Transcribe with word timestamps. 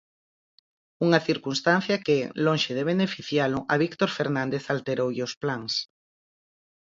Unha 1.05 1.23
circunstancia 1.27 2.01
que, 2.05 2.17
lonxe 2.45 2.71
de 2.77 2.87
beneficialo, 2.91 3.59
a 3.73 3.75
Víctor 3.83 4.09
Fernández 4.17 4.63
alteroulle 4.67 5.23
os 5.27 5.33
plans. 5.41 5.73